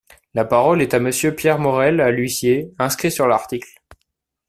La 0.33 0.45
parole 0.45 0.81
est 0.81 0.95
à 0.95 0.99
Monsieur 0.99 1.35
Pierre 1.35 1.59
Morel-A-L’Huissier, 1.59 2.71
inscrit 2.79 3.11
sur 3.11 3.27
l’article. 3.27 3.69